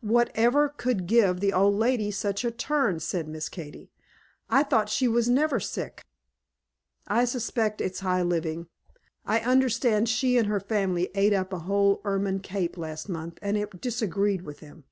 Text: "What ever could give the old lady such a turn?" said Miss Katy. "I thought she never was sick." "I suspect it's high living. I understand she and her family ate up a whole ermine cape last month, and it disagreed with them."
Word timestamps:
"What 0.00 0.30
ever 0.34 0.70
could 0.70 1.06
give 1.06 1.40
the 1.40 1.52
old 1.52 1.74
lady 1.74 2.10
such 2.10 2.42
a 2.42 2.50
turn?" 2.50 3.00
said 3.00 3.28
Miss 3.28 3.50
Katy. 3.50 3.90
"I 4.48 4.62
thought 4.62 4.88
she 4.88 5.06
never 5.08 5.56
was 5.56 5.68
sick." 5.68 6.06
"I 7.06 7.26
suspect 7.26 7.82
it's 7.82 8.00
high 8.00 8.22
living. 8.22 8.68
I 9.26 9.40
understand 9.40 10.08
she 10.08 10.38
and 10.38 10.46
her 10.46 10.58
family 10.60 11.10
ate 11.14 11.34
up 11.34 11.52
a 11.52 11.58
whole 11.58 12.00
ermine 12.06 12.40
cape 12.40 12.78
last 12.78 13.10
month, 13.10 13.38
and 13.42 13.58
it 13.58 13.78
disagreed 13.78 14.40
with 14.40 14.60
them." 14.60 14.84